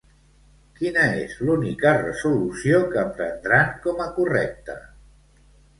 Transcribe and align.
Quina 0.79 1.03
és 1.25 1.35
l'única 1.49 1.91
resolució 2.07 2.81
que 2.97 3.07
prendran 3.19 3.73
com 3.87 4.05
a 4.09 4.13
correcte? 4.19 4.81